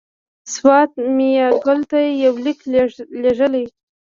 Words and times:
سوات 0.53 0.91
میاګل 1.15 1.79
ته 1.89 1.99
یو 2.23 2.33
لیک 2.43 2.59
لېږلی. 3.21 3.65